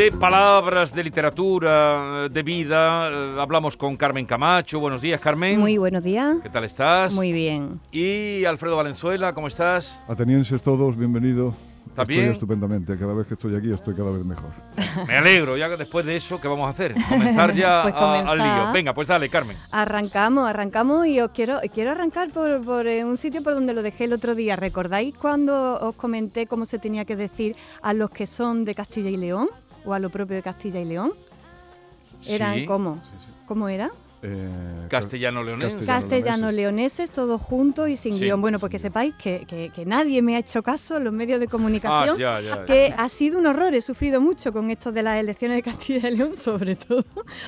de 0.00 0.12
palabras, 0.12 0.94
de 0.94 1.04
literatura, 1.04 2.26
de 2.30 2.42
vida. 2.42 3.10
eh, 3.10 3.36
Hablamos 3.38 3.76
con 3.76 3.98
Carmen 3.98 4.24
Camacho. 4.24 4.80
Buenos 4.80 5.02
días, 5.02 5.20
Carmen. 5.20 5.60
Muy 5.60 5.76
buenos 5.76 6.02
días. 6.02 6.38
¿Qué 6.42 6.48
tal 6.48 6.64
estás? 6.64 7.12
Muy 7.12 7.32
bien. 7.34 7.78
Y 7.92 8.46
Alfredo 8.46 8.76
Valenzuela, 8.78 9.34
¿cómo 9.34 9.46
estás? 9.46 10.00
Atenienses 10.08 10.62
todos, 10.62 10.96
bienvenido. 10.96 11.52
¿Está 11.88 12.02
estoy 12.02 12.16
bien? 12.16 12.30
estupendamente. 12.32 12.96
Cada 12.96 13.12
vez 13.12 13.26
que 13.26 13.34
estoy 13.34 13.54
aquí 13.56 13.70
estoy 13.72 13.94
cada 13.94 14.10
vez 14.10 14.24
mejor. 14.24 14.48
Me 15.06 15.18
alegro. 15.18 15.58
Ya 15.58 15.68
que 15.68 15.76
después 15.76 16.06
de 16.06 16.16
eso, 16.16 16.40
¿qué 16.40 16.48
vamos 16.48 16.66
a 16.66 16.70
hacer? 16.70 16.94
Comenzar 17.06 17.52
ya 17.52 17.82
Pues 17.82 17.94
a- 17.94 18.20
al 18.20 18.38
lío. 18.38 18.72
Venga, 18.72 18.94
pues 18.94 19.06
dale, 19.06 19.28
Carmen. 19.28 19.58
Arrancamos, 19.70 20.48
arrancamos 20.48 21.06
y 21.08 21.20
os 21.20 21.30
quiero, 21.32 21.58
quiero 21.74 21.90
arrancar 21.90 22.30
por, 22.30 22.64
por, 22.64 22.86
eh, 22.86 23.04
un 23.04 23.18
sitio 23.18 23.42
por 23.42 23.52
donde 23.52 23.74
lo 23.74 23.82
dejé 23.82 24.04
el 24.04 24.14
otro 24.14 24.34
día. 24.34 24.56
¿Recordáis 24.56 25.14
cuando 25.14 25.78
os 25.78 25.94
comenté 25.94 26.46
cómo 26.46 26.64
se 26.64 26.78
tenía 26.78 27.04
que 27.04 27.16
decir 27.16 27.54
a 27.82 27.92
los 27.92 28.08
que 28.08 28.26
son 28.26 28.64
de 28.64 28.74
Castilla 28.74 29.10
y 29.10 29.18
León? 29.18 29.48
¿O 29.84 29.94
a 29.94 29.98
lo 29.98 30.10
propio 30.10 30.36
de 30.36 30.42
Castilla 30.42 30.80
y 30.80 30.84
León? 30.84 31.12
¿Eran 32.26 32.56
Sí. 32.60 32.66
cómo? 32.66 32.96
Sí, 33.02 33.10
sí. 33.26 33.32
¿Cómo 33.46 33.68
era? 33.68 33.90
Eh, 34.22 34.86
Castellano-leonés. 34.90 35.74
Castellano. 35.76 36.00
Castellano-leoneses, 36.00 37.10
todos 37.10 37.40
juntos 37.40 37.88
y 37.88 37.96
sin 37.96 38.14
Sí. 38.16 38.24
guion. 38.24 38.40
Bueno, 38.40 38.58
pues 38.58 38.70
que 38.70 38.78
sepáis 38.78 39.14
que, 39.14 39.46
que- 39.46 39.70
que 39.74 39.86
nadie 39.86 40.20
me 40.20 40.36
ha 40.36 40.38
hecho 40.40 40.62
caso 40.62 40.96
en 40.98 41.04
los 41.04 41.12
medios 41.12 41.40
de 41.40 41.46
Ah, 41.46 41.50
comunicación. 41.50 42.18
ya, 42.18 42.40
ya. 42.40 42.56
ya. 42.56 42.64
que 42.66 42.92
ha 42.96 43.08
sido 43.08 43.38
un 43.38 43.46
horror, 43.46 43.74
he 43.74 43.80
sufrido 43.80 44.20
mucho 44.20 44.52
con 44.52 44.70
esto 44.70 44.92
de 44.92 45.02
las 45.02 45.18
elecciones 45.18 45.56
de 45.56 45.62
Castilla 45.62 46.08
y 46.08 46.16
León, 46.16 46.32
sobre 46.36 46.76
todo, 46.76 47.04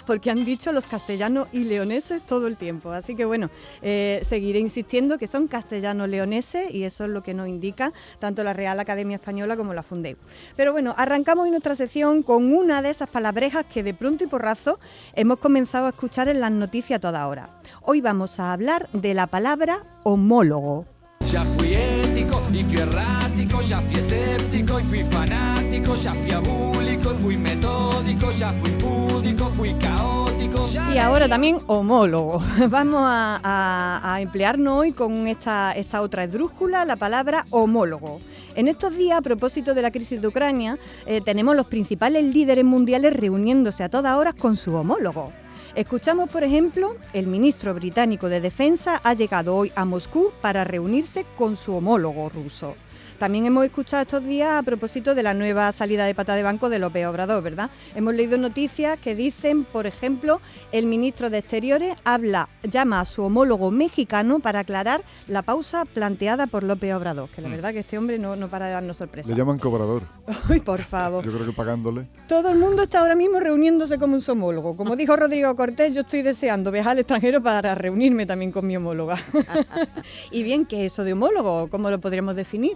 porque 0.06 0.30
han 0.30 0.44
dicho 0.44 0.72
los 0.72 0.86
castellanos 0.86 1.48
y 1.52 1.64
leoneses 1.64 2.22
todo 2.22 2.46
el 2.46 2.56
tiempo. 2.56 2.90
Así 2.92 3.14
que 3.14 3.24
bueno, 3.24 3.50
eh, 3.82 4.20
seguiré 4.24 4.58
insistiendo 4.60 5.18
que 5.18 5.26
son 5.26 5.48
castellanos 5.48 6.08
leoneses 6.08 6.70
y 6.72 6.84
eso 6.84 7.04
es 7.04 7.10
lo 7.10 7.22
que 7.22 7.34
nos 7.34 7.48
indica 7.48 7.92
tanto 8.18 8.42
la 8.44 8.52
Real 8.52 8.78
Academia 8.80 9.16
Española 9.16 9.56
como 9.56 9.74
la 9.74 9.82
Fundeu. 9.82 10.16
Pero 10.56 10.72
bueno, 10.72 10.94
arrancamos 10.96 11.44
hoy 11.44 11.50
nuestra 11.50 11.74
sección 11.74 12.22
con 12.22 12.52
una 12.52 12.80
de 12.82 12.90
esas 12.90 13.08
palabrejas 13.08 13.66
que 13.66 13.82
de 13.82 13.92
pronto 13.94 14.24
y 14.24 14.26
porrazo 14.26 14.78
hemos 15.14 15.38
comenzado 15.38 15.86
a 15.86 15.90
escuchar 15.90 16.28
en 16.28 16.40
las 16.40 16.52
noticias 16.62 16.98
a 16.98 17.00
toda 17.00 17.26
hora. 17.26 17.50
Hoy 17.82 18.00
vamos 18.00 18.38
a 18.38 18.52
hablar 18.52 18.88
de 18.92 19.14
la 19.14 19.26
palabra 19.26 19.84
homólogo. 20.04 20.86
Ya 21.26 21.42
fui 21.44 21.72
ético 21.74 22.40
y 22.52 22.62
fui 22.62 22.78
errático, 22.80 23.60
ya 23.60 23.80
fui 23.80 23.96
escéptico 23.98 24.78
y 24.80 24.82
fui 24.84 25.04
fanático, 25.04 25.94
ya 25.96 26.14
fui 26.14 26.30
abúlico 26.30 27.12
y 27.12 27.16
fui 27.22 27.36
metódico, 27.36 28.30
ya 28.30 28.50
fui 28.50 28.70
púdico, 28.72 29.46
fui 29.50 29.74
caótico. 29.74 30.64
Y 30.94 30.98
ahora 30.98 31.28
también 31.28 31.58
homólogo. 31.66 32.40
Vamos 32.68 33.02
a, 33.04 33.40
a- 33.42 34.14
a 34.14 34.20
emplearnos 34.20 34.78
hoy 34.78 34.92
con 34.92 35.26
esta, 35.26 35.72
esta 35.72 36.00
otra 36.02 36.24
esdrújula, 36.24 36.84
la 36.84 36.96
palabra 36.96 37.44
homólogo. 37.50 38.20
En 38.54 38.68
estos 38.68 38.94
días, 38.96 39.18
a 39.18 39.22
propósito 39.22 39.74
de 39.74 39.82
la 39.82 39.90
crisis 39.90 40.20
de 40.20 40.28
Ucrania, 40.28 40.78
eh, 41.06 41.20
tenemos 41.22 41.56
los 41.56 41.66
principales 41.66 42.22
líderes 42.24 42.64
mundiales 42.64 43.14
reuniéndose 43.16 43.82
a 43.82 43.88
todas 43.88 44.14
horas 44.16 44.34
con 44.34 44.56
su 44.56 44.74
homólogo. 44.74 45.32
Escuchamos, 45.74 46.28
por 46.28 46.44
ejemplo, 46.44 46.96
el 47.14 47.26
ministro 47.26 47.72
británico 47.72 48.28
de 48.28 48.42
Defensa 48.42 49.00
ha 49.02 49.14
llegado 49.14 49.56
hoy 49.56 49.72
a 49.74 49.86
Moscú 49.86 50.30
para 50.42 50.64
reunirse 50.64 51.24
con 51.38 51.56
su 51.56 51.74
homólogo 51.74 52.28
ruso. 52.28 52.74
También 53.22 53.46
hemos 53.46 53.64
escuchado 53.64 54.02
estos 54.02 54.24
días 54.24 54.50
a 54.50 54.64
propósito 54.64 55.14
de 55.14 55.22
la 55.22 55.32
nueva 55.32 55.70
salida 55.70 56.06
de 56.06 56.12
pata 56.12 56.34
de 56.34 56.42
banco 56.42 56.68
de 56.68 56.80
López 56.80 57.06
Obrador, 57.06 57.40
¿verdad? 57.40 57.70
Hemos 57.94 58.16
leído 58.16 58.36
noticias 58.36 58.98
que 58.98 59.14
dicen, 59.14 59.62
por 59.62 59.86
ejemplo, 59.86 60.40
el 60.72 60.86
ministro 60.86 61.30
de 61.30 61.38
Exteriores 61.38 61.94
habla, 62.02 62.48
llama 62.64 62.98
a 63.00 63.04
su 63.04 63.22
homólogo 63.22 63.70
mexicano 63.70 64.40
para 64.40 64.58
aclarar 64.58 65.04
la 65.28 65.42
pausa 65.42 65.84
planteada 65.84 66.48
por 66.48 66.64
López 66.64 66.92
Obrador, 66.94 67.28
que 67.28 67.40
la 67.40 67.46
Mm. 67.46 67.52
verdad 67.52 67.72
que 67.72 67.78
este 67.78 67.96
hombre 67.96 68.18
no, 68.18 68.34
no 68.34 68.48
para 68.48 68.66
de 68.66 68.72
darnos 68.72 68.96
sorpresas. 68.96 69.30
Le 69.30 69.36
llaman 69.36 69.58
cobrador. 69.60 70.02
Ay, 70.50 70.58
por 70.58 70.82
favor. 70.82 71.24
Yo 71.24 71.30
creo 71.30 71.46
que 71.46 71.52
pagándole. 71.52 72.08
Todo 72.26 72.48
el 72.50 72.58
mundo 72.58 72.82
está 72.82 72.98
ahora 72.98 73.14
mismo 73.14 73.38
reuniéndose 73.38 74.00
como 74.00 74.16
un 74.16 74.22
homólogo. 74.26 74.76
Como 74.76 74.96
dijo 74.96 75.14
Rodrigo 75.14 75.54
Cortés, 75.54 75.94
yo 75.94 76.00
estoy 76.00 76.22
deseando 76.22 76.72
viajar 76.72 76.90
al 76.94 76.98
extranjero 76.98 77.40
para 77.40 77.76
reunirme 77.76 78.26
también 78.26 78.50
con 78.50 78.66
mi 78.66 78.76
homóloga. 78.76 79.14
y 80.32 80.42
bien, 80.42 80.66
¿qué 80.66 80.84
es 80.86 80.92
eso 80.92 81.04
de 81.04 81.12
homólogo? 81.12 81.68
¿Cómo 81.70 81.88
lo 81.88 82.00
podríamos 82.00 82.34
definir? 82.34 82.72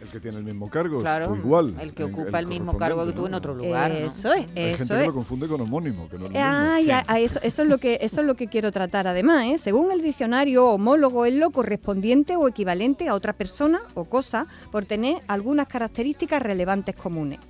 El 0.00 0.08
que 0.08 0.20
tiene 0.20 0.38
el 0.38 0.44
mismo 0.44 0.70
cargo, 0.70 1.00
Claro, 1.00 1.32
o 1.32 1.36
igual. 1.36 1.74
el 1.80 1.92
que 1.92 2.04
ocupa 2.04 2.38
el, 2.38 2.46
mismo 2.46 2.76
cargo 2.76 3.04
que 3.04 3.12
tú 3.12 3.26
en 3.26 3.34
otro 3.34 3.54
lugar. 3.54 3.90
¿no? 3.90 3.96
Eso 3.96 4.32
es, 4.32 4.42
Hay 4.42 4.46
gente 4.46 4.72
eso 4.82 4.94
que 4.94 5.00
es. 5.00 5.06
lo 5.08 5.14
confunde 5.14 5.48
con 5.48 5.60
homónimo, 5.60 6.08
que 6.08 6.18
no 6.18 6.26
es 6.26 6.32
lo 6.32 6.38
mismo. 6.38 6.44
Ah, 6.44 7.04
a 7.06 7.18
eso, 7.20 7.40
eso 7.42 7.62
es 7.62 7.68
lo 7.68 7.78
que 7.78 7.98
eso 8.00 8.20
es 8.20 8.26
lo 8.26 8.34
que 8.36 8.46
quiero 8.46 8.70
tratar 8.70 9.06
además, 9.08 9.46
¿eh? 9.46 9.58
Según 9.58 9.90
el 9.90 10.00
diccionario, 10.02 10.66
homólogo 10.68 11.26
es 11.26 11.34
lo 11.34 11.50
correspondiente 11.50 12.36
o 12.36 12.46
equivalente 12.48 13.08
a 13.08 13.14
otra 13.14 13.32
persona 13.32 13.80
o 13.94 14.04
cosa 14.04 14.46
por 14.70 14.84
tener 14.84 15.16
algunas 15.26 15.66
características 15.66 16.42
relevantes 16.42 16.94
comunes. 16.94 17.40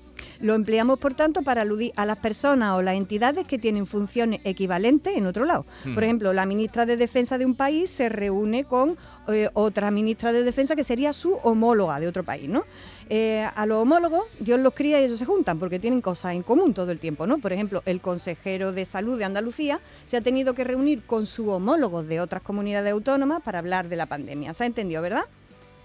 Lo 0.41 0.55
empleamos, 0.55 0.99
por 0.99 1.15
tanto, 1.15 1.43
para 1.43 1.63
aludir 1.63 1.93
a 1.97 2.07
las 2.07 2.19
personas 2.19 2.75
o 2.77 2.83
las 2.83 2.95
entidades 2.95 3.47
que 3.47 3.59
tienen 3.59 3.87
funciones 3.87 4.41
equivalentes 4.45 5.17
en 5.17 5.27
otro 5.27 5.45
lado. 5.45 5.65
Por 5.83 5.95
Hmm. 5.95 6.05
ejemplo, 6.05 6.33
la 6.33 6.47
ministra 6.47 6.87
de 6.87 6.97
Defensa 6.97 7.39
de 7.39 7.47
un 7.47 7.55
país 7.55 7.91
se 7.91 8.09
reúne 8.09 8.65
con 8.65 8.97
eh, 9.29 9.51
otra 9.53 9.91
ministra 9.91 10.33
de 10.33 10.43
Defensa 10.43 10.75
que 10.75 10.85
sería 10.85 11.13
su 11.13 11.35
homóloga 11.43 12.01
de 12.01 12.09
otro 12.09 12.25
país, 12.25 12.49
¿no? 12.49 12.65
Eh, 13.11 13.47
a 13.55 13.67
los 13.67 13.79
homólogos, 13.79 14.25
Dios 14.39 14.61
los 14.61 14.75
cría 14.75 15.01
y 15.01 15.05
ellos 15.05 15.19
se 15.19 15.25
juntan 15.25 15.59
porque 15.59 15.79
tienen 15.79 16.01
cosas 16.01 16.35
en 16.35 16.43
común 16.43 16.73
todo 16.75 16.91
el 16.93 16.99
tiempo, 16.99 17.27
¿no? 17.27 17.39
Por 17.39 17.53
ejemplo, 17.53 17.83
el 17.87 18.01
consejero 18.01 18.73
de 18.73 18.85
salud 18.85 19.19
de 19.19 19.25
Andalucía 19.25 19.81
se 20.07 20.17
ha 20.17 20.21
tenido 20.21 20.55
que 20.55 20.65
reunir 20.65 21.03
con 21.03 21.27
su 21.27 21.49
homólogos 21.51 22.07
de 22.07 22.21
otras 22.21 22.43
comunidades 22.43 22.93
autónomas 22.93 23.43
para 23.43 23.59
hablar 23.59 23.89
de 23.89 23.97
la 23.97 24.07
pandemia. 24.07 24.55
¿Se 24.55 24.65
ha 24.65 24.67
entendido, 24.67 25.03
verdad? 25.03 25.25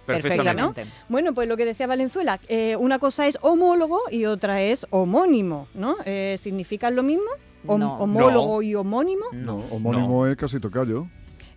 Perfectamente. 0.06 0.86
¿no? 0.86 0.92
Bueno, 1.10 1.34
pues 1.34 1.48
lo 1.48 1.58
que 1.58 1.66
decía 1.66 1.88
Valenzuela, 1.88 2.40
eh, 2.48 2.76
una 2.76 3.00
cosa 3.00 3.28
es 3.28 3.38
homólogo 3.42 4.00
y 4.12 4.26
otra 4.26 4.62
es 4.62 4.86
homónimo, 4.90 5.68
¿no? 5.74 5.96
Eh, 6.06 6.38
¿Significan 6.42 6.96
lo 6.96 7.04
mismo? 7.04 7.26
Hom- 7.66 7.80
No. 7.80 7.98
homólogo 7.98 8.56
No. 8.56 8.62
y 8.62 8.76
homónimo. 8.76 9.26
No, 9.32 9.64
homónimo 9.72 10.28
es 10.28 10.36
casi 10.36 10.60
tocayo. 10.60 11.08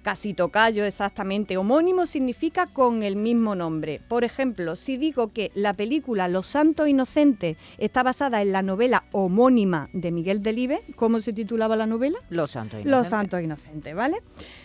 Casi 0.07 0.35
tocayo, 0.35 0.85
exactamente. 0.85 1.57
Homónimo 1.57 2.07
significa 2.07 2.67
con 2.67 3.03
el 3.03 3.17
mismo 3.17 3.57
nombre. 3.57 4.01
Por 4.07 4.23
ejemplo, 4.23 4.77
si 4.77 4.97
digo 4.97 5.27
que 5.27 5.51
la 5.57 5.75
película 5.75 6.29
Los 6.29 6.47
Santos 6.47 6.87
Inocentes 6.87 7.57
está 7.77 8.05
basada 8.05 8.41
en 8.41 8.53
la 8.53 8.63
novela 8.63 9.03
homónima 9.11 9.91
de 9.93 10.13
Miguel 10.13 10.45
Delibes, 10.45 10.79
¿cómo 10.95 11.19
se 11.19 11.33
titulaba 11.33 11.75
la 11.75 11.87
novela? 11.87 12.21
Los 12.31 12.53
santos. 12.53 12.79
Los 12.85 12.87
inocentes. 12.87 13.11
Santos 13.11 13.43
Inocentes, 13.43 13.97
¿vale? 13.97 14.19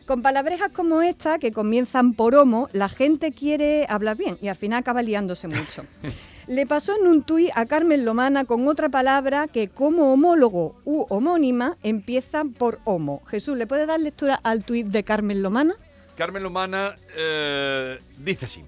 Con 0.05 0.21
palabrejas 0.21 0.69
como 0.69 1.01
esta, 1.01 1.39
que 1.39 1.51
comienzan 1.51 2.13
por 2.13 2.35
homo, 2.35 2.69
la 2.71 2.87
gente 2.87 3.31
quiere 3.31 3.87
hablar 3.89 4.17
bien 4.17 4.37
y 4.43 4.47
al 4.47 4.55
final 4.55 4.81
acaba 4.81 5.01
liándose 5.01 5.47
mucho. 5.47 5.85
Le 6.51 6.65
pasó 6.65 6.93
en 6.99 7.07
un 7.07 7.23
tuit 7.23 7.49
a 7.55 7.65
Carmen 7.65 8.03
Lomana 8.03 8.43
con 8.43 8.67
otra 8.67 8.89
palabra 8.89 9.47
que 9.47 9.69
como 9.69 10.11
homólogo 10.11 10.75
u 10.83 11.05
homónima 11.07 11.77
empieza 11.81 12.43
por 12.43 12.79
homo. 12.83 13.21
Jesús, 13.27 13.57
¿le 13.57 13.67
puede 13.67 13.85
dar 13.85 14.01
lectura 14.01 14.37
al 14.43 14.65
tuit 14.65 14.87
de 14.87 15.05
Carmen 15.05 15.41
Lomana? 15.41 15.75
Carmen 16.17 16.43
Lomana 16.43 16.97
eh, 17.15 18.01
dice 18.17 18.47
así. 18.47 18.65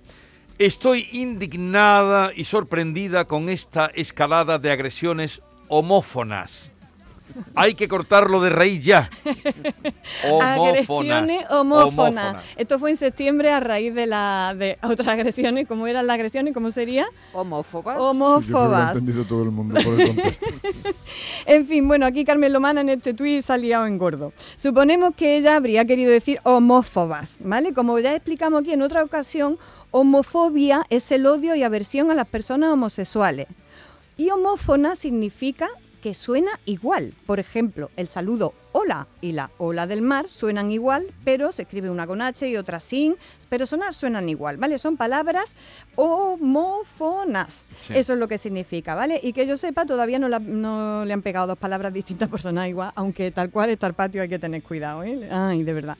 Estoy 0.60 1.10
indignada 1.12 2.32
y 2.34 2.46
sorprendida 2.46 3.26
con 3.26 3.50
esta 3.50 3.88
escalada 3.88 4.60
de 4.60 4.72
agresiones 4.72 5.42
homófonas. 5.68 6.72
Hay 7.56 7.76
que 7.76 7.88
cortarlo 7.88 8.42
de 8.42 8.50
raíz 8.50 8.84
ya. 8.84 9.10
Agresiones 10.42 11.46
homófonas. 11.50 12.28
Homófonas. 12.30 12.44
Esto 12.56 12.80
fue 12.80 12.92
en 12.92 12.98
septiembre 12.98 13.52
a 13.52 13.60
raíz 13.60 13.94
de, 13.94 14.06
la, 14.06 14.56
de 14.58 14.78
otras 14.84 15.08
agresiones. 15.08 15.68
¿Cómo 15.68 15.88
eran 15.88 16.08
las 16.08 16.16
agresiones? 16.16 16.54
¿Cómo 16.54 16.72
sería? 16.72 17.06
Homófobas. 17.34 17.96
Sí, 17.96 18.00
yo 18.00 18.00
creo 18.00 18.00
que 18.00 18.00
lo 18.00 18.06
ha 18.06 18.10
Homófobas. 18.10 18.92
entendido 18.92 19.24
todo 19.26 19.44
el 19.44 19.52
mundo 19.52 19.80
por 19.84 20.00
el 20.00 20.08
contexto. 20.08 20.46
En 21.46 21.68
fin, 21.68 21.88
bueno, 21.88 22.06
aquí 22.06 22.24
Carmen 22.24 22.52
Lomana 22.54 22.82
en 22.82 22.90
este 22.90 23.14
tuit 23.14 23.42
se 23.44 23.54
ha 23.54 23.58
liado 23.58 23.86
en 23.86 23.98
gordo. 23.98 24.34
Suponemos 24.56 25.14
que 25.16 25.38
ella 25.38 25.56
habría 25.56 25.86
querido 25.86 26.12
decir 26.12 26.40
homófobas, 26.44 27.38
¿vale? 27.42 27.74
Como 27.74 28.00
ya 28.00 28.16
explicamos 28.16 28.62
aquí 28.62 28.72
en 28.72 28.82
otra 28.82 29.04
ocasión, 29.04 29.58
homofobia 29.92 30.86
es 30.90 31.12
el 31.12 31.26
odio 31.26 31.56
y 31.56 31.64
aversión 31.64 32.12
a 32.12 32.16
las 32.16 32.28
personas 32.28 32.72
homosexuales. 32.72 33.48
Y 34.18 34.30
homófona 34.30 34.96
significa 34.96 35.70
que 36.04 36.14
suena 36.14 36.60
igual. 36.66 37.14
Por 37.26 37.40
ejemplo, 37.40 37.90
el 37.96 38.10
saludo 38.10 38.54
hola 38.74 39.08
y 39.22 39.32
la 39.32 39.52
ola 39.58 39.88
del 39.88 40.02
mar 40.02 40.28
suenan 40.28 40.70
igual, 40.70 41.08
pero 41.24 41.54
se 41.54 41.62
escribe 41.62 41.90
una 41.90 42.06
con 42.06 42.22
H 42.22 42.46
y 42.50 42.58
otra 42.58 42.82
sin, 42.82 43.16
pero 43.48 43.66
sonar 43.66 43.94
suenan 43.94 44.28
igual, 44.28 44.58
¿vale? 44.58 44.78
Son 44.80 44.98
palabras 44.98 45.56
homófonas. 45.96 47.64
Sí. 47.88 47.94
Eso 47.96 48.14
es 48.14 48.20
lo 48.20 48.28
que 48.28 48.38
significa, 48.38 48.96
¿vale? 48.96 49.18
Y 49.24 49.32
que 49.32 49.48
yo 49.48 49.56
sepa, 49.56 49.86
todavía 49.86 50.20
no, 50.20 50.28
la- 50.28 50.40
no 50.40 51.06
le 51.06 51.14
han 51.14 51.22
pegado 51.22 51.48
dos 51.48 51.58
palabras 51.58 51.94
distintas 51.94 52.28
por 52.28 52.42
sonar 52.42 52.68
igual, 52.68 52.92
aunque 52.96 53.32
tal 53.32 53.50
cual 53.50 53.70
está 53.70 53.88
el 53.88 53.94
patio 53.94 54.22
hay 54.22 54.28
que 54.28 54.40
tener 54.40 54.62
cuidado, 54.62 55.04
¿eh? 55.04 55.30
Ay, 55.32 55.64
de 55.64 55.72
verdad. 55.74 55.98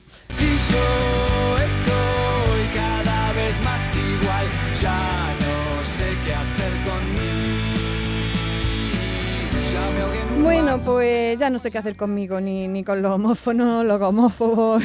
Bueno, 10.74 10.90
pues 10.92 11.38
ya 11.38 11.50
no 11.50 11.60
sé 11.60 11.70
qué 11.70 11.78
hacer 11.78 11.96
conmigo, 11.96 12.40
ni, 12.40 12.66
ni 12.66 12.82
con 12.82 13.00
los 13.00 13.14
homófonos, 13.14 13.84
los 13.86 14.02
homófobos 14.02 14.82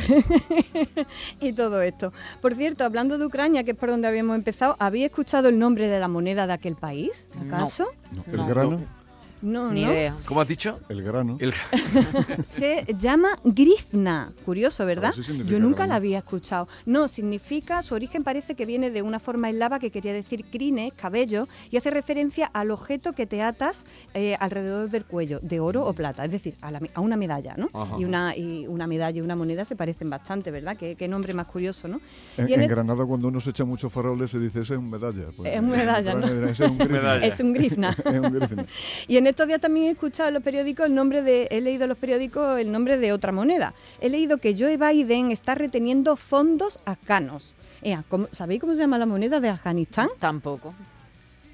y 1.42 1.54
todo 1.54 1.82
esto. 1.82 2.14
Por 2.42 2.54
cierto, 2.54 2.84
hablando 2.84 3.18
de 3.18 3.26
Ucrania, 3.26 3.64
que 3.64 3.72
es 3.72 3.78
por 3.78 3.90
donde 3.90 4.08
habíamos 4.08 4.36
empezado, 4.36 4.76
¿habéis 4.78 5.06
escuchado 5.06 5.50
el 5.50 5.58
nombre 5.58 5.88
de 5.88 6.00
la 6.00 6.08
moneda 6.08 6.46
de 6.46 6.54
aquel 6.54 6.76
país? 6.76 7.28
¿Acaso? 7.44 7.88
No, 8.12 8.24
el 8.32 8.38
No. 8.38 8.48
grano. 8.48 8.99
No, 9.42 9.72
Ni 9.72 9.86
no. 9.86 9.92
idea. 9.92 10.16
¿Cómo 10.26 10.42
has 10.42 10.48
dicho? 10.48 10.80
El 10.90 11.02
grano. 11.04 11.38
El- 11.40 11.54
Se 12.44 12.86
llama 12.98 13.30
grizna. 13.44 14.32
Curioso, 14.46 14.86
¿verdad? 14.86 15.14
Yo 15.46 15.60
nunca 15.60 15.78
grano. 15.78 15.90
la 15.92 15.96
había 15.96 16.18
escuchado. 16.20 16.68
No, 16.86 17.08
significa, 17.08 17.82
su 17.82 17.96
origen 17.96 18.24
parece 18.24 18.56
que 18.56 18.66
viene 18.66 18.90
de 18.92 19.02
una 19.02 19.20
forma 19.20 19.50
eslava 19.50 19.80
que 19.80 19.92
quería 19.92 20.14
decir 20.14 20.46
crines, 20.52 20.94
cabello, 20.94 21.48
y 21.72 21.78
hace 21.78 21.90
referencia 21.90 22.48
al 22.48 22.72
objeto 22.72 23.14
que 23.14 23.26
te 23.26 23.42
atas 23.42 23.84
eh, 24.14 24.36
alrededor 24.40 24.90
del 24.90 25.06
cuello, 25.06 25.40
de 25.42 25.60
oro 25.60 25.86
o 25.86 25.94
plata, 25.94 26.26
es 26.26 26.32
decir, 26.32 26.56
a, 26.62 26.72
la 26.72 26.80
a 26.94 27.02
una 27.02 27.16
medalla, 27.18 27.56
¿no? 27.58 27.70
Ajá. 27.74 27.96
Y 28.00 28.06
una, 28.06 28.36
y 28.36 28.68
una 28.68 28.88
medalla 28.88 29.18
y 29.20 29.22
una 29.22 29.36
moneda 29.36 29.66
se 29.66 29.76
parecen 29.76 30.10
bastante, 30.10 30.52
¿verdad? 30.52 30.76
Qué, 30.78 30.96
qué 30.96 31.08
nombre 31.08 31.34
más 31.34 31.48
curioso, 31.48 31.88
¿no? 31.88 32.02
En, 32.38 32.50
Y 32.50 32.54
en 32.54 32.60
en 32.60 32.64
el- 32.66 32.70
Granada 32.70 33.06
cuando 33.06 33.28
uno 33.28 33.40
se 33.42 33.52
echa 33.52 33.64
muchos 33.66 33.92
faroles 33.92 34.32
se 34.32 34.40
dice 34.40 34.62
ese 34.62 34.74
es 34.74 34.80
un 34.80 34.90
medalla. 34.90 35.28
Pues, 35.36 35.54
Es 35.54 35.60
un 35.60 35.70
medalla, 35.70 36.14
¿no? 36.14 36.28
Es 36.28 36.60
un 36.60 36.78
grizna. 36.78 36.90
Medalla. 37.00 37.26
Es 37.26 37.40
un 37.40 37.54
grizna. 37.54 37.96
Es 38.06 38.20
un 38.20 38.32
grizna. 38.34 38.66
Y 39.08 39.18
en 39.18 39.28
estos 39.30 39.48
días 39.48 39.62
también 39.62 39.88
he 39.88 39.92
escuchado 39.92 40.28
en 40.30 40.34
los 40.36 40.44
periódicos 40.44 40.86
el 40.86 40.96
nombre 40.96 41.22
de, 41.22 41.48
he 41.52 41.62
leído 41.62 41.84
en 41.84 41.90
los 41.90 41.98
periódicos 41.98 42.60
el 42.60 42.72
nombre 42.72 42.98
de 42.98 43.12
otra 43.14 43.32
moneda. 43.32 43.74
He 44.02 44.10
leído 44.10 44.38
que 44.38 44.56
Joe 44.58 44.78
Biden 44.78 45.32
está 45.32 45.56
reteniendo 45.56 46.16
fondos 46.16 46.80
afganos. 46.86 47.54
Ea, 47.82 48.04
¿cómo- 48.10 48.28
¿Sabéis 48.32 48.60
cómo 48.62 48.74
se 48.74 48.80
llama 48.80 48.98
la 48.98 49.06
moneda 49.06 49.40
de 49.40 49.50
Afganistán? 49.50 50.10
Tampoco. 50.20 50.74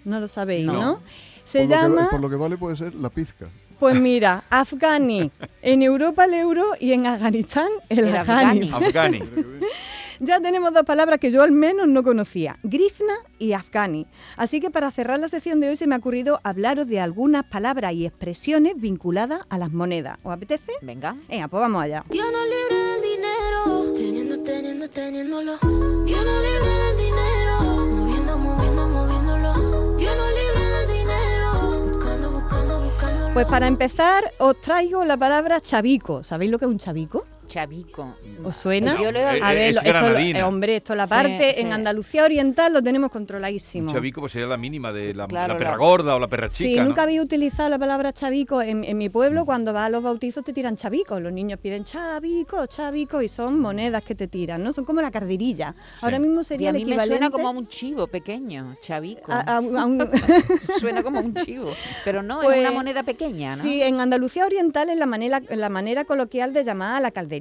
No 0.05 0.19
lo 0.19 0.27
sabéis, 0.27 0.65
¿no? 0.65 0.73
No. 0.73 0.99
Se 1.43 1.59
por, 1.59 1.69
lo 1.69 1.75
que, 1.75 1.81
llama, 1.81 2.07
por 2.09 2.19
lo 2.21 2.29
que 2.29 2.35
vale 2.35 2.57
puede 2.57 2.75
ser 2.75 2.95
la 2.95 3.09
pizca. 3.09 3.47
pues 3.79 3.95
mira, 3.99 4.43
Afghani. 4.49 5.31
En 5.61 5.81
Europa 5.83 6.25
el 6.25 6.33
euro 6.35 6.73
y 6.79 6.93
en 6.93 7.05
Afganistán 7.05 7.67
el, 7.89 7.99
El. 7.99 8.15
Afghani. 8.15 8.71
Ya 10.19 10.39
tenemos 10.39 10.73
dos 10.73 10.83
palabras 10.83 11.19
que 11.19 11.31
yo 11.31 11.41
al 11.43 11.51
menos 11.51 11.87
no 11.87 12.03
conocía, 12.03 12.57
grizna 12.63 13.15
y 13.37 13.53
afghani. 13.53 14.07
Así 14.37 14.59
que 14.59 14.69
para 14.69 14.91
cerrar 14.91 15.19
la 15.19 15.27
sección 15.27 15.59
de 15.59 15.69
hoy 15.69 15.75
se 15.75 15.87
me 15.87 15.95
ha 15.95 15.97
ocurrido 15.97 16.39
hablaros 16.43 16.87
de 16.87 16.99
algunas 16.99 17.45
palabras 17.45 17.93
y 17.93 18.05
expresiones 18.05 18.79
vinculadas 18.79 19.41
a 19.49 19.57
las 19.57 19.71
monedas. 19.71 20.17
¿Os 20.23 20.33
apetece? 20.33 20.71
Venga. 20.81 21.15
Venga, 21.27 21.47
pues 21.47 21.61
vamos 21.61 21.81
allá. 21.81 22.03
Dios 22.09 22.27
no 22.31 22.43
libre 22.45 22.85
del 22.85 23.01
dinero, 23.01 23.93
teniendo, 23.95 24.43
teniendo, 24.43 24.89
teniéndolo. 24.89 25.57
Dios 26.05 26.25
no 26.25 26.39
libre 26.39 26.69
del 26.69 26.97
dinero, 26.97 27.61
moviendo, 27.91 28.37
moviendo, 28.37 28.87
moviéndolo. 28.87 29.97
Dios 29.97 30.15
no 30.17 30.27
libre 30.29 30.71
del 30.71 30.87
dinero, 30.87 31.85
buscando, 31.91 32.31
buscando, 32.31 32.79
buscándolo. 32.81 33.33
Pues 33.33 33.45
para 33.47 33.67
empezar 33.67 34.23
os 34.39 34.61
traigo 34.61 35.03
la 35.03 35.17
palabra 35.17 35.59
chavico. 35.59 36.23
¿Sabéis 36.23 36.51
lo 36.51 36.59
que 36.59 36.65
es 36.65 36.71
un 36.71 36.79
chavico? 36.79 37.25
Chavico. 37.47 38.15
¿Os 38.43 38.55
suena? 38.55 38.95
Yo 39.01 39.11
leo 39.11 39.29
Eh, 39.31 39.39
A 39.41 39.53
ver, 39.53 39.69
es 39.71 39.77
esto, 39.77 40.09
lo- 40.09 40.17
eh, 40.17 40.43
hombre, 40.43 40.75
esto 40.77 40.95
la 40.95 41.05
Sí, 41.05 41.09
parte 41.09 41.61
en 41.61 41.67
sí. 41.67 41.73
Andalucía 41.73 42.23
Oriental 42.23 42.73
lo 42.73 42.81
tenemos 42.81 43.09
Un 43.09 43.13
controladísimo. 43.13 43.91
chavico 43.91 44.21
pues 44.21 44.33
sería 44.33 44.47
la 44.47 44.57
mínima 44.57 44.91
de 44.91 45.13
la, 45.13 45.27
Claro, 45.27 45.53
la 45.53 45.57
perra 45.59 45.71
la- 45.71 45.77
gorda 45.77 46.15
o 46.15 46.19
la 46.19 46.27
perra 46.27 46.49
chica. 46.49 46.69
Sí, 46.69 46.75
¿no? 46.75 46.85
nunca 46.85 47.03
había 47.03 47.21
utilizado 47.21 47.69
la 47.69 47.77
palabra 47.79 48.11
chavico. 48.13 48.61
En, 48.61 48.83
en 48.83 48.97
mi 48.97 49.09
pueblo, 49.09 49.45
cuando 49.45 49.73
vas 49.73 49.85
a 49.85 49.89
los 49.89 50.03
bautizos, 50.03 50.43
te 50.43 50.53
tiran 50.53 50.75
chavicos. 50.75 51.21
Los 51.21 51.31
niños 51.33 51.59
piden 51.59 51.83
chavico, 51.83 52.65
chavico, 52.67 53.21
y 53.21 53.27
son 53.27 53.59
monedas 53.59 54.03
que 54.03 54.15
te 54.15 54.27
tiran, 54.27 54.63
¿no? 54.63 54.71
Son 54.71 54.85
como 54.85 55.01
la 55.01 55.11
carderilla. 55.11 55.75
Ahora 56.01 56.19
mismo 56.19 56.41
Y 56.41 56.43
sería 56.45 56.69
a 56.69 56.71
el 56.71 56.77
mí 56.77 56.85
me 56.85 56.91
equivalente. 56.91 57.17
suena 57.17 57.29
como 57.29 57.47
a 57.47 57.51
un 57.51 57.67
chivo 57.67 58.07
pequeño, 58.07 58.75
chavico. 58.81 59.31
a- 59.31 59.41
a- 59.41 59.57
a 59.57 59.59
un- 59.85 60.09
Suena 60.79 61.03
como 61.03 61.19
un 61.19 61.33
chivo. 61.35 61.69
Pero 62.03 62.23
no, 62.23 62.41
Pues, 62.41 62.57
es 62.57 62.61
una 62.61 62.71
moneda 62.71 63.03
pequeña, 63.03 63.55
¿no? 63.55 63.61
Sí, 63.63 63.81
en 63.81 63.99
Andalucía 63.99 64.45
Oriental 64.45 64.89
es 64.89 64.97
la 64.97 65.05
manera, 65.05 65.41
la 65.49 65.69
manera 65.69 66.05
coloquial 66.05 66.53
de 66.53 66.63
llamar 66.63 66.97
a 66.97 66.99
la 67.01 67.11
calderilla. 67.11 67.34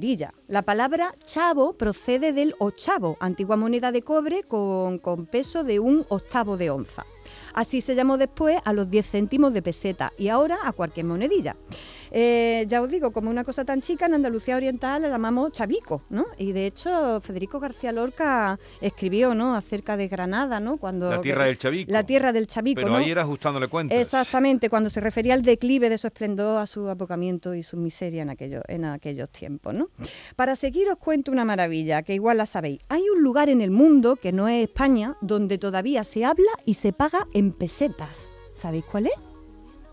La 0.47 0.61
palabra 0.61 1.13
chavo 1.25 1.73
procede 1.73 2.33
del 2.33 2.55
ochavo, 2.59 3.17
antigua 3.19 3.55
moneda 3.55 3.91
de 3.91 4.01
cobre 4.01 4.43
con, 4.43 4.99
con 4.99 5.25
peso 5.25 5.63
de 5.63 5.79
un 5.79 6.05
octavo 6.09 6.57
de 6.57 6.69
onza. 6.69 7.05
Así 7.53 7.81
se 7.81 7.95
llamó 7.95 8.17
después 8.17 8.59
a 8.65 8.73
los 8.73 8.89
10 8.89 9.09
céntimos 9.09 9.53
de 9.53 9.61
peseta 9.61 10.11
y 10.17 10.27
ahora 10.27 10.57
a 10.63 10.73
cualquier 10.73 11.05
monedilla. 11.05 11.55
Eh, 12.17 12.63
ya 12.69 12.81
os 12.81 12.89
digo, 12.89 13.11
como 13.11 13.29
una 13.29 13.43
cosa 13.43 13.65
tan 13.65 13.81
chica, 13.81 14.05
en 14.05 14.13
Andalucía 14.13 14.55
Oriental 14.55 15.01
la 15.01 15.09
llamamos 15.09 15.51
chavico, 15.51 16.01
¿no? 16.09 16.25
Y 16.37 16.53
de 16.53 16.65
hecho, 16.65 17.19
Federico 17.19 17.59
García 17.59 17.91
Lorca 17.91 18.57
escribió, 18.79 19.35
¿no? 19.35 19.53
Acerca 19.53 19.97
de 19.97 20.07
Granada, 20.07 20.61
¿no? 20.61 20.77
Cuando 20.77 21.09
La 21.09 21.19
tierra 21.19 21.43
del 21.43 21.57
chavico. 21.57 21.91
La 21.91 22.03
tierra 22.05 22.31
del 22.31 22.47
chavico, 22.47 22.79
Pero 22.79 22.91
¿no? 22.91 22.95
ahí 22.99 23.11
era 23.11 23.23
ajustándole 23.23 23.67
cuentas. 23.67 23.99
Exactamente, 23.99 24.69
cuando 24.69 24.89
se 24.89 25.01
refería 25.01 25.33
al 25.33 25.41
declive 25.41 25.89
de 25.89 25.97
su 25.97 26.07
esplendor, 26.07 26.57
a 26.59 26.65
su 26.67 26.87
apocamiento 26.87 27.53
y 27.53 27.63
su 27.63 27.75
miseria 27.75 28.21
en, 28.21 28.29
aquello- 28.29 28.63
en 28.69 28.85
aquellos 28.85 29.29
tiempos. 29.29 29.73
¿no? 29.73 29.89
Para 30.37 30.55
seguir 30.55 30.89
os 30.89 30.97
cuento 30.97 31.33
una 31.33 31.43
maravilla, 31.43 32.01
que 32.03 32.13
igual 32.13 32.37
la 32.37 32.45
sabéis. 32.45 32.79
Hay 32.87 33.03
un 33.13 33.23
lugar 33.23 33.49
en 33.49 33.59
el 33.59 33.71
mundo, 33.71 34.15
que 34.15 34.31
no 34.31 34.47
es 34.47 34.63
España, 34.69 35.17
donde 35.19 35.57
todavía 35.57 36.05
se 36.05 36.23
habla 36.23 36.51
y 36.63 36.75
se 36.75 36.93
paga 36.93 37.27
en 37.33 37.51
pesetas. 37.51 38.31
¿Sabéis 38.53 38.85
cuál 38.89 39.07
es? 39.07 39.13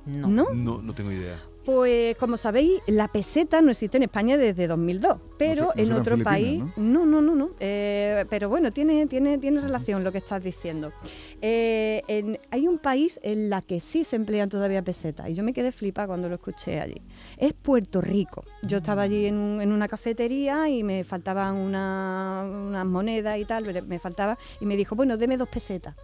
No. 0.07 0.29
No, 0.29 0.81
no 0.81 0.95
tengo 0.95 1.11
idea. 1.11 1.37
Pues 1.65 2.17
como 2.17 2.37
sabéis, 2.37 2.81
la 2.89 3.07
peseta 3.07 3.61
no 3.63 3.71
existe 3.71 3.97
en 3.97 4.03
España 4.03 4.37
desde 4.37 4.67
2002, 4.67 5.19
pero 5.39 5.67
No 5.67 5.73
no 5.77 5.83
en 5.83 5.93
otro 5.93 6.17
país... 6.25 6.63
No, 6.77 7.07
no, 7.07 7.23
no, 7.23 7.35
no. 7.37 7.51
eh, 7.61 8.25
pero 8.29 8.49
bueno, 8.49 8.73
tiene, 8.73 9.07
tiene, 9.07 9.39
tiene 9.39 9.61
relación 9.61 10.03
lo 10.03 10.11
que 10.11 10.19
estás 10.19 10.43
diciendo. 10.43 10.93
Eh, 11.41 12.03
en- 12.09 12.41
hay 12.51 12.67
un 12.67 12.79
país 12.79 13.21
en 13.23 13.49
la 13.49 13.63
que 13.63 13.79
sí 13.79 14.03
se 14.03 14.17
emplean 14.17 14.49
todavía 14.49 14.83
pesetas 14.83 15.29
y 15.29 15.35
yo 15.35 15.45
me 15.45 15.53
quedé 15.53 15.71
flipa 15.71 16.07
cuando 16.09 16.29
lo 16.29 16.35
escuché 16.35 16.81
allí. 16.81 17.01
Es 17.37 17.53
Puerto 17.53 18.01
Rico. 18.01 18.45
Yo 18.63 18.79
estaba 18.79 19.03
allí 19.03 19.27
en, 19.27 19.37
un- 19.39 19.61
en 19.61 19.71
una 19.71 19.87
cafetería 19.87 20.69
y 20.69 20.83
me 20.83 21.05
faltaban 21.05 21.55
una- 21.57 22.43
unas 22.45 22.87
monedas 22.87 23.39
y 23.39 23.45
tal, 23.45 23.67
me- 23.73 23.83
me 23.83 23.99
faltaba 24.01 24.37
y 24.61 24.67
me 24.67 24.77
dijo, 24.77 24.97
bueno, 24.97 25.17
deme 25.17 25.37
dos 25.37 25.49
pesetas. 25.49 25.95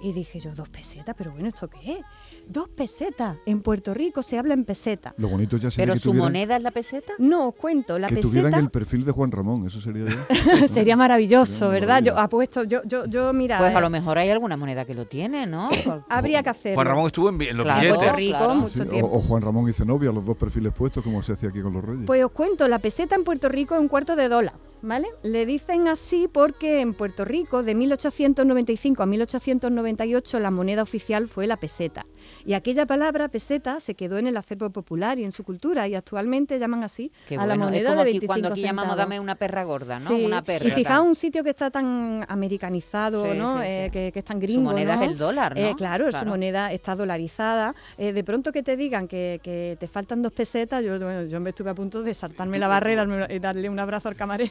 Y 0.00 0.12
dije 0.12 0.38
yo, 0.38 0.54
dos 0.54 0.68
pesetas, 0.68 1.14
pero 1.18 1.32
bueno, 1.32 1.48
¿esto 1.48 1.68
qué 1.68 1.92
es? 1.92 1.98
Dos 2.46 2.68
pesetas. 2.68 3.36
En 3.46 3.60
Puerto 3.62 3.92
Rico 3.94 4.22
se 4.22 4.38
habla 4.38 4.54
en 4.54 4.64
peseta. 4.64 5.12
Lo 5.18 5.28
bonito 5.28 5.56
ya 5.56 5.70
sería 5.70 5.86
Pero 5.86 5.94
que 5.94 6.00
su 6.00 6.10
tuvieran, 6.10 6.26
moneda 6.32 6.56
es 6.56 6.62
la 6.62 6.70
peseta. 6.70 7.12
No, 7.18 7.48
os 7.48 7.54
cuento, 7.56 7.98
la 7.98 8.08
que 8.08 8.16
tuvieran 8.16 8.50
peseta 8.52 8.64
el 8.64 8.70
perfil 8.70 9.04
de 9.04 9.12
Juan 9.12 9.32
Ramón, 9.32 9.66
eso 9.66 9.80
sería 9.80 10.04
ya. 10.06 10.68
sería 10.68 10.96
maravilloso, 10.96 11.52
Sería 11.52 11.68
¿verdad? 11.68 12.02
Yo 12.02 12.18
apuesto, 12.18 12.64
yo, 12.64 12.82
yo, 12.84 13.06
yo, 13.06 13.32
mira, 13.32 13.58
Pues 13.58 13.74
a 13.74 13.78
eh, 13.78 13.82
lo 13.82 13.90
mejor 13.90 14.18
hay 14.18 14.30
alguna 14.30 14.56
moneda 14.56 14.84
que 14.84 14.94
lo 14.94 15.06
tiene, 15.06 15.46
¿no? 15.46 15.68
Habría 16.08 16.42
que 16.42 16.50
hacerlo. 16.50 16.76
Juan 16.76 16.86
Ramón 16.86 17.06
estuvo 17.06 17.28
en, 17.30 17.56
los 17.56 17.64
Claro, 17.66 17.80
billetes. 17.80 17.96
Puerto 17.98 18.16
Rico, 18.16 18.38
claro. 18.38 18.54
mucho 18.54 18.82
Sí, 18.84 18.88
tiempo. 18.88 19.10
o 19.12 19.20
Juan 19.20 19.42
Ramón 19.42 19.68
y 19.68 19.72
Zenobia, 19.72 20.12
los 20.12 20.24
dos 20.24 20.36
perfiles 20.36 20.72
puestos, 20.72 21.02
como 21.02 21.22
se 21.22 21.32
hacía 21.32 21.48
aquí 21.48 21.60
con 21.60 21.72
los 21.72 21.84
reyes. 21.84 22.04
Pues 22.06 22.22
os 22.24 22.30
cuento, 22.30 22.68
la 22.68 22.78
peseta 22.78 23.14
en 23.16 23.24
Puerto 23.24 23.48
Rico 23.48 23.74
es 23.74 23.80
un 23.80 23.88
cuarto 23.88 24.14
de 24.16 24.28
dólar, 24.28 24.54
¿vale? 24.82 25.08
Le 25.22 25.46
dicen 25.46 25.88
así 25.88 26.28
porque 26.32 26.80
en 26.80 26.94
Puerto 26.94 27.24
Rico 27.24 27.62
de 27.62 27.74
1895 27.74 29.02
a 29.02 29.06
1898 29.06 30.40
la 30.40 30.50
moneda 30.50 30.82
oficial 30.82 31.28
fue 31.28 31.46
la 31.46 31.56
peseta. 31.56 32.06
Y 32.44 32.54
aquella 32.54 32.86
palabra 32.86 33.28
peseta 33.28 33.80
se 33.80 33.94
quedó 33.94 34.18
en 34.18 34.26
el 34.26 34.36
acervo 34.36 34.70
popular 34.70 35.18
y 35.18 35.24
en 35.24 35.32
su 35.32 35.44
cultura 35.44 35.88
y 35.88 35.94
actualmente 35.94 36.58
llaman 36.58 36.82
así 36.84 37.10
Qué 37.28 37.36
a 37.36 37.46
la 37.46 37.56
moneda 37.56 37.78
es 37.78 37.84
como 37.86 37.96
de 38.04 38.10
aquí, 38.10 38.18
25 38.18 38.26
cuando 38.26 38.48
aquí 38.48 38.62
llamamos 38.62 38.96
dame 38.96 39.20
una 39.20 39.34
perra 39.34 39.64
gorda, 39.64 39.98
¿no? 39.98 40.08
Sí, 40.08 40.24
Una 40.24 40.42
perra. 40.42 40.66
Y 40.66 40.70
fijaos 40.70 41.06
un 41.06 41.14
sitio 41.14 41.42
que 41.44 41.50
está 41.50 41.70
tan 41.70 42.24
americanizado, 42.28 43.24
Sí, 43.24 43.38
¿no? 43.38 43.58
sí. 43.58 43.64
Eh, 43.66 43.90
que, 43.92 44.12
que 44.12 44.18
es 44.18 44.24
tan 44.24 44.36
Su 44.38 44.42
gringo, 44.42 44.62
moneda 44.70 44.96
¿no? 44.96 45.02
es 45.02 45.10
el 45.10 45.18
dólar, 45.18 45.54
¿no? 45.56 45.60
Eh, 45.62 45.74
claro, 45.76 46.10
su 46.12 46.24
moneda 46.26 46.72
está 46.72 46.94
dolarizada. 46.96 47.74
Eh, 47.96 48.12
de 48.12 48.24
pronto 48.24 48.52
que 48.52 48.62
te 48.62 48.76
digan 48.76 49.08
que, 49.08 49.40
que 49.42 49.76
te 49.78 49.88
faltan 49.88 50.22
dos 50.22 50.32
pesetas, 50.32 50.82
yo, 50.84 50.98
bueno, 50.98 51.24
yo 51.24 51.40
me 51.40 51.50
estuve 51.50 51.70
a 51.70 51.74
punto 51.74 52.02
de 52.02 52.14
saltarme 52.14 52.58
la 52.58 52.68
barrera 52.68 53.06
y 53.30 53.38
darle 53.38 53.68
un 53.68 53.78
abrazo 53.78 54.08
al 54.08 54.16
camarero. 54.16 54.50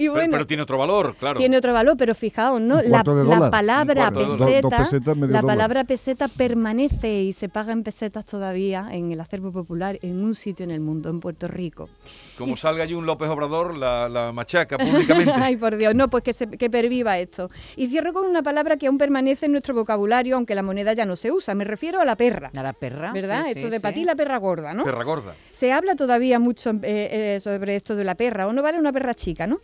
y 0.00 0.04
Pero, 0.04 0.12
bueno, 0.14 0.32
pero 0.32 0.46
tiene 0.46 0.62
otro 0.62 0.78
valor, 0.78 1.14
claro. 1.16 1.38
tiene 1.38 1.58
otro 1.58 1.74
valor, 1.74 1.94
pero 1.98 2.14
fijaos, 2.14 2.58
¿no? 2.58 2.80
La, 2.80 3.02
la 3.04 3.50
palabra 3.50 4.10
peseta, 4.10 4.78
pesetas, 4.78 5.16
la 5.18 5.26
dólar. 5.26 5.44
palabra 5.44 5.84
peseta 5.84 6.28
permanece 6.28 7.20
y 7.20 7.34
se 7.34 7.50
paga 7.50 7.72
en 7.72 7.82
pesetas 7.82 8.24
todavía 8.24 8.88
en 8.92 9.12
el 9.12 9.20
acervo 9.20 9.52
popular 9.52 9.98
en 10.00 10.24
un 10.24 10.34
sitio 10.34 10.64
en 10.64 10.70
el 10.70 10.80
mundo, 10.80 11.10
en 11.10 11.20
Puerto 11.20 11.48
Rico. 11.48 11.90
Como 12.38 12.56
salga 12.56 12.84
allí 12.84 12.94
un 12.94 13.04
López 13.04 13.28
Obrador, 13.28 13.76
la, 13.76 14.08
la 14.08 14.32
machaca 14.32 14.78
públicamente. 14.78 15.32
Ay, 15.36 15.56
por 15.56 15.76
Dios, 15.76 15.94
no, 15.94 16.08
pues 16.08 16.24
que, 16.24 16.32
se, 16.32 16.48
que 16.48 16.70
perviva 16.70 17.18
esto. 17.18 17.50
Y 17.76 17.88
cierro 17.88 18.14
con 18.14 18.24
una 18.24 18.42
palabra 18.42 18.78
que 18.78 18.86
aún 18.86 18.96
permanece 18.96 19.44
en 19.44 19.52
nuestro 19.52 19.74
vocabulario, 19.74 20.36
aunque 20.36 20.54
la 20.54 20.62
moneda 20.62 20.94
ya 20.94 21.04
no 21.04 21.14
se 21.16 21.30
usa. 21.30 21.54
Me 21.54 21.64
refiero 21.64 22.00
a 22.00 22.06
la 22.06 22.16
perra. 22.16 22.50
A 22.56 22.62
la 22.62 22.72
perra. 22.72 23.12
¿Verdad? 23.12 23.44
sí, 23.44 23.50
esto 23.50 23.66
sí, 23.66 23.70
de 23.70 23.80
sí. 23.80 23.94
ti 23.94 24.04
la 24.04 24.14
perra 24.14 24.38
gorda, 24.38 24.72
¿no? 24.72 24.84
Perra 24.84 25.04
gorda. 25.04 25.34
Se 25.52 25.72
habla 25.72 25.94
todavía 25.94 26.38
mucho 26.38 26.70
eh, 26.70 27.34
eh, 27.36 27.40
sobre 27.40 27.76
esto 27.76 27.96
de 27.96 28.04
la 28.04 28.14
perra, 28.14 28.46
o 28.46 28.52
no 28.52 28.62
vale 28.62 28.78
una 28.78 28.92
perra 28.92 29.12
chica, 29.14 29.46
¿no? 29.46 29.60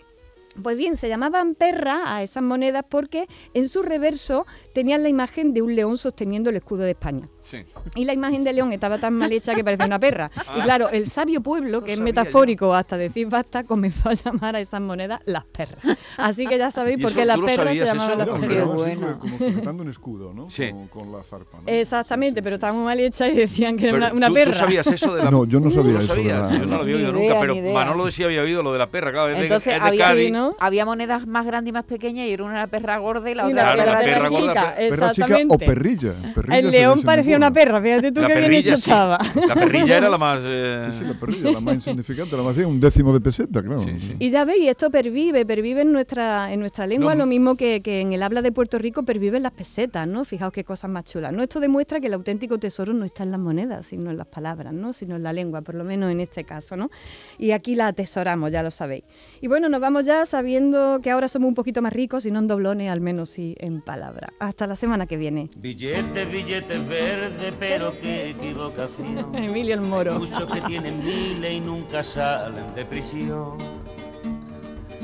Pues 0.63 0.77
bien, 0.77 0.97
se 0.97 1.09
llamaban 1.09 1.55
perra 1.55 2.15
a 2.17 2.23
esas 2.23 2.43
monedas 2.43 2.85
porque 2.89 3.27
en 3.55 3.69
su 3.69 3.83
reverso 3.83 4.47
tenían 4.73 5.03
la 5.03 5.09
imagen 5.09 5.53
de 5.55 5.63
un 5.63 5.75
león 5.75 5.99
sosteniendo 5.99 6.51
el 6.51 6.57
escudo 6.57 6.83
de 6.83 6.91
España. 6.93 7.29
Sí. 7.41 7.59
Y 7.95 8.05
la 8.05 8.13
imagen 8.13 8.43
de 8.45 8.53
león 8.53 8.73
estaba 8.73 8.99
tan 8.99 9.15
mal 9.15 9.31
hecha 9.33 9.55
que 9.55 9.63
parecía 9.63 9.87
una 9.87 9.99
perra. 10.01 10.31
Y 10.57 10.61
claro, 10.63 10.89
el 10.89 11.07
sabio 11.09 11.41
pueblo, 11.43 11.83
que 11.85 11.93
es 11.93 12.01
metafórico 12.01 12.75
hasta 12.75 12.97
decir 12.97 13.27
basta, 13.29 13.65
comenzó 13.65 14.09
a 14.09 14.15
llamar 14.15 14.57
a 14.57 14.61
esas 14.61 14.81
monedas 14.81 15.21
las 15.27 15.45
perras. 15.45 15.83
Así 16.17 16.47
que 16.47 16.57
ya 16.59 16.71
sabéis 16.71 16.99
¿Y 16.99 17.03
por 17.03 17.13
qué 17.15 17.25
las 17.25 17.39
perras 17.39 17.77
se 17.77 17.85
llamaban 17.85 18.21
eso? 18.21 18.31
las 18.33 18.41
perras. 18.41 18.67
bueno. 18.75 19.19
como 19.19 19.39
sujetando 19.39 19.83
un 19.83 19.91
escudo, 19.91 20.33
¿no? 20.33 20.51
Sí. 20.51 20.71
Con, 20.71 20.89
con 20.89 21.13
la 21.13 21.23
zarpa. 21.23 21.59
¿no? 21.59 21.65
Exactamente, 21.67 22.41
Sí, 22.41 22.41
sí, 22.41 22.45
pero 22.45 22.55
sí. 22.55 22.59
estaba 22.59 22.73
muy 22.73 22.85
mal 22.85 22.99
hecha 23.01 23.29
y 23.29 23.37
decían 23.37 23.77
que 23.77 23.89
era 23.89 23.97
una, 23.97 24.13
una 24.13 24.29
¿tú, 24.29 24.35
perra. 24.35 24.53
¿Tú 24.53 24.59
sabías 24.59 24.87
eso 24.87 25.15
de 25.15 25.25
la 25.25 25.31
No, 25.37 25.45
yo 25.45 25.61
no 25.61 25.71
sabía 25.71 25.93
¿Tú 25.93 25.99
lo 25.99 26.05
eso 26.05 26.15
de 26.15 26.25
la- 26.25 26.53
Yo 26.59 26.67
no 26.67 26.77
lo 26.77 26.83
había 26.83 26.97
oído 26.97 27.11
idea, 27.11 27.21
nunca, 27.35 27.41
pero. 27.41 27.57
Manolo 27.73 28.11
sí 28.11 28.25
había 28.25 28.43
oído 28.43 28.63
lo 28.63 28.73
de 28.73 28.79
la 28.79 28.89
perra, 28.91 29.13
claro, 29.13 29.31
es 29.33 29.37
de, 29.39 29.43
Entonces, 29.45 29.75
es 29.75 29.83
de 29.83 29.89
había- 29.89 30.05
Cádiz. 30.07 30.27
Sí, 30.27 30.33
¿no? 30.33 30.46
¿No? 30.51 30.57
Había 30.59 30.85
monedas 30.85 31.27
más 31.27 31.47
grandes 31.47 31.71
y 31.71 31.73
más 31.73 31.85
pequeñas 31.85 32.27
y 32.27 32.33
era 32.33 32.45
una 32.45 32.67
perra 32.67 32.99
gorda 32.99 33.31
y 33.31 33.35
la 33.35 33.49
Y 33.49 33.53
otra 33.53 33.65
la, 33.65 33.73
Claro, 33.75 33.77
la 33.77 33.93
la 33.93 33.99
perra 34.01 34.15
perra 34.17 34.29
gorda, 34.29 34.53
chica, 34.53 34.75
Perra 34.77 35.13
chica 35.13 35.39
o 35.49 35.59
perrilla. 35.59 36.15
perrilla 36.35 36.59
El 36.59 36.71
león 36.71 37.03
parecía 37.03 37.37
una 37.37 37.51
perra, 37.53 37.81
fíjate 37.81 38.13
tú 38.13 38.21
La 38.23 38.29
qué 38.29 38.39
bien 38.41 38.53
hecho 38.55 38.77
sí. 38.77 38.83
estaba. 38.91 39.19
La 39.49 39.55
perrilla 39.55 39.99
era 39.99 40.09
la 40.09 40.19
más... 40.19 40.41
eh, 40.45 40.89
Sí, 40.91 40.99
sí, 40.99 41.05
la 41.05 41.15
perrilla, 41.15 41.51
la 41.53 41.61
más 41.61 41.75
insignificante, 41.75 42.37
la 42.37 42.43
más 42.43 42.57
bien, 42.57 42.69
un 42.69 42.81
décimo 42.81 43.13
de 43.13 43.21
peseta, 43.21 43.63
claro. 43.63 43.79
Sí, 43.81 44.01
sí. 44.01 44.15
Y 44.19 44.31
ya 44.31 44.45
veis, 44.45 44.69
esto 44.69 44.91
pervive, 44.91 45.45
pervive 45.47 45.83
en 45.83 45.93
nuestra, 45.93 46.53
en 46.53 46.61
nuestra 46.61 46.87
lengua, 46.87 47.15
Lo- 47.15 47.21
lo 47.21 47.27
mismo 47.27 47.57
que, 47.57 47.81
que 47.83 48.01
en 48.01 48.13
el 48.13 48.23
habla 48.23 48.43
de 48.43 48.53
Puerto 48.53 48.79
Rico 48.79 49.03
perviven 49.03 49.43
las 49.43 49.53
pesetas, 49.53 50.07
¿no? 50.07 50.25
Fijaos 50.25 50.53
qué 50.53 50.65
cosas 50.65 50.91
más 50.91 51.05
chulas. 51.05 51.33
¿no? 51.33 51.43
Esto 51.43 51.61
demuestra 51.61 52.01
que 52.01 52.07
el 52.07 52.15
auténtico 52.15 52.59
tesoro 52.59 52.93
no 52.93 53.05
está 53.05 53.23
en 53.23 53.31
las 53.31 53.41
monedas, 53.41 53.87
sino 53.87 54.11
en 54.11 54.17
las 54.19 54.27
palabras, 54.27 54.73
¿no? 54.73 54.93
Sino 54.93 55.17
en 55.17 55.23
la 55.23 55.33
lengua, 55.33 55.63
por 55.63 55.75
lo 55.75 55.85
menos 55.85 56.11
en 56.11 56.21
este 56.21 56.45
caso, 56.45 56.77
¿no? 56.77 56.91
Y 57.39 57.51
aquí 57.51 57.75
la 57.75 57.89
atesoramos, 57.89 58.53
ya 58.53 58.63
lo 58.63 58.71
sabéis. 58.71 59.05
Y 59.41 59.49
bueno, 59.49 59.69
nos 59.69 59.81
vamos 59.81 60.07
ya 60.07 60.25
sabiendo 60.37 61.01
que 61.03 61.11
ahora 61.11 61.29
somos 61.29 61.49
un 61.49 61.55
poquito 61.55 61.81
más 61.81 61.95
ricos, 61.95 62.27
y 62.27 62.31
no 62.31 62.41
en 62.41 62.47
doblones, 62.47 62.91
al 62.91 63.01
menos 63.01 63.31
sí 63.31 63.55
en 63.59 63.81
palabras. 63.81 64.33
Hasta 64.39 64.67
la 64.67 64.77
semana 64.77 65.07
que 65.07 65.17
viene. 65.17 65.49
Billetes, 65.57 66.31
billetes 66.31 66.87
verdes, 66.87 67.55
pero 67.59 67.91
qué 68.03 68.29
equivocación. 68.33 69.35
Emilio 69.35 69.73
el 69.73 69.81
Moro. 69.81 70.19
Muchos 70.19 70.53
que 70.53 70.61
tienen 70.61 71.03
miles 71.03 71.55
y 71.55 71.61
nunca 71.61 72.05
salen 72.05 72.75
de 72.75 72.85
prisión. 72.85 73.57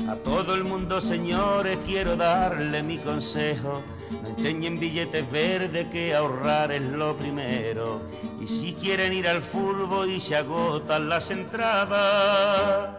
A 0.07 0.15
todo 0.17 0.53
el 0.53 0.65
mundo, 0.65 1.01
señores, 1.01 1.79
quiero 1.83 2.15
darle 2.15 2.83
mi 2.83 2.99
consejo. 2.99 3.81
No 4.21 4.29
enseñen 4.37 4.79
billetes 4.79 5.31
verdes 5.31 5.87
que 5.87 6.13
ahorrar 6.13 6.71
es 6.71 6.83
lo 6.83 7.17
primero. 7.17 8.03
Y 8.39 8.47
si 8.47 8.73
quieren 8.73 9.13
ir 9.13 9.27
al 9.27 9.41
fútbol 9.41 10.11
y 10.11 10.19
se 10.19 10.35
agotan 10.35 11.09
las 11.09 11.31
entradas, 11.31 12.97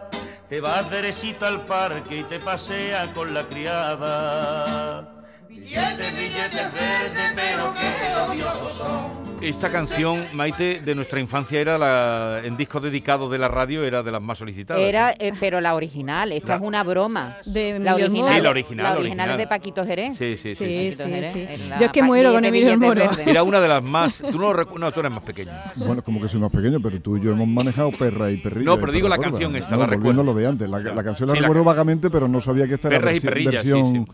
te 0.49 0.61
vas 0.61 0.89
derechito 0.89 1.45
al 1.45 1.65
parque 1.65 2.17
y 2.17 2.23
te 2.23 2.39
paseas 2.39 3.09
con 3.09 3.33
la 3.33 3.43
criada. 3.47 5.14
Billetes, 5.55 6.11
billetes 6.17 6.73
verdes, 6.73 7.33
pero 7.35 7.73
qué 7.73 8.31
odiosos 8.31 8.77
son. 8.77 9.25
Esta 9.41 9.69
canción, 9.69 10.23
Maite, 10.33 10.79
de 10.83 10.95
nuestra 10.95 11.19
infancia 11.19 11.59
era 11.59 11.77
la, 11.77 12.41
en 12.43 12.57
disco 12.57 12.79
dedicado 12.79 13.29
de 13.29 13.37
la 13.37 13.47
radio, 13.47 13.83
era 13.83 14.01
de 14.01 14.11
las 14.11 14.21
más 14.21 14.39
solicitadas. 14.39 14.81
Era, 14.81 15.11
eh, 15.19 15.33
pero 15.39 15.61
la 15.61 15.75
original, 15.75 16.31
esta 16.31 16.53
La- 16.53 16.55
es 16.55 16.61
una 16.61 16.83
broma. 16.83 17.37
De 17.45 17.77
La 17.79 17.91
Emilio 17.91 17.95
original, 18.05 18.11
Moro. 18.23 18.33
Sí, 18.35 18.41
la 18.41 18.49
original, 18.49 18.83
la 18.85 18.93
original 18.99 19.31
es 19.31 19.37
de 19.37 19.47
Paquito 19.47 19.85
Jerez. 19.85 20.17
Sí, 20.17 20.37
sí, 20.37 20.55
sí. 20.55 20.55
Sí, 20.55 20.65
sí. 20.65 20.91
sí, 20.91 20.97
Paquito 20.97 21.09
Jerez, 21.15 21.33
sí. 21.33 21.45
en 21.47 21.69
la 21.69 21.77
Yo 21.79 21.85
es 21.85 21.91
que 21.91 21.99
pa- 21.99 22.05
muero 22.07 22.31
con 22.33 22.41
billete, 22.41 22.47
Emilio 22.57 22.73
el 22.73 22.79
billete 22.79 22.99
Moro. 23.05 23.17
verde. 23.17 23.31
Era 23.31 23.43
una 23.43 23.61
de 23.61 23.67
las 23.67 23.83
más... 23.83 24.17
Tú 24.17 24.39
no 24.39 24.51
lo 24.53 24.65
recu- 24.65 24.79
No, 24.79 24.91
tú 24.91 24.99
eres 25.01 25.11
más 25.11 25.23
pequeño. 25.23 25.51
Bueno, 25.75 26.01
como 26.03 26.21
que 26.21 26.27
soy 26.29 26.39
más 26.39 26.51
pequeño, 26.51 26.79
pero 26.81 26.99
tú 27.01 27.17
y 27.17 27.21
yo 27.21 27.31
hemos 27.31 27.47
manejado 27.47 27.91
perra 27.91 28.31
y 28.31 28.37
perrilla. 28.37 28.65
No, 28.65 28.79
pero 28.79 28.91
digo 28.93 29.07
la 29.09 29.17
canción 29.19 29.55
esta, 29.55 29.71
No, 29.71 29.77
la 29.81 29.85
volviendo 29.85 30.07
recuerdo. 30.09 30.21
a 30.21 30.33
lo 30.33 30.33
de 30.39 30.47
antes. 30.47 30.69
La, 30.69 30.79
la 30.79 31.03
canción 31.03 31.27
la 31.29 31.35
Sí, 31.35 31.39
la 31.41 31.47
recuerdo 31.47 31.63
vagamente, 31.63 32.09
pero 32.09 32.27
no 32.27 32.41
sabía 32.41 32.67
que 32.67 32.75
esta 32.75 32.87
era 32.87 32.97
Perras 32.99 33.15
y 33.15 33.19
versi- 33.19 33.21
perrillas, 33.29 33.61
sí, 33.61 33.71
versión, 33.71 34.05
sí. 34.07 34.11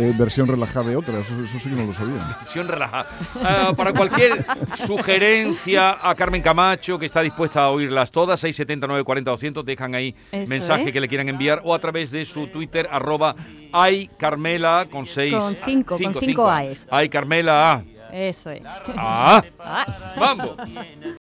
Eh, 0.00 0.12
versión 0.18 0.46
relajada 0.46 0.88
de 0.88 0.96
otra. 0.96 1.20
Eso, 1.20 1.32
eso 1.42 1.58
sí 1.58 1.68
que 1.68 1.76
no 1.76 1.84
lo 1.86 1.92
sabía. 1.92 2.36
Versión 2.40 2.68
relajada. 2.68 3.06
Ah, 3.42 3.72
para 3.76 3.92
cualquier 3.92 4.44
sugerencia 4.86 5.96
a 6.00 6.14
Carmen 6.14 6.42
Camacho, 6.42 6.98
que 6.98 7.06
está 7.06 7.20
dispuesta 7.20 7.64
a 7.64 7.70
oírlas 7.70 8.10
todas, 8.10 8.40
679 8.40 9.04
40 9.04 9.30
200, 9.30 9.64
dejan 9.64 9.94
ahí 9.94 10.14
Eso 10.32 10.48
mensaje 10.48 10.86
es. 10.86 10.92
que 10.92 11.00
le 11.00 11.08
quieran 11.08 11.28
enviar 11.28 11.60
o 11.64 11.74
a 11.74 11.78
través 11.78 12.10
de 12.10 12.24
su 12.24 12.46
Twitter, 12.48 12.88
arroba 12.90 13.34
aycarmela 13.72 14.86
con 14.90 15.06
seis... 15.06 15.34
Con 15.34 15.56
cinco, 15.64 15.98
con 15.98 16.14
cinco 16.14 16.50
Aes. 16.50 16.86
Ay, 16.90 17.08
Carmela. 17.08 17.84
Eso 18.12 18.50
es. 18.50 18.62
Ah. 18.96 19.42
Vamos. 20.16 20.56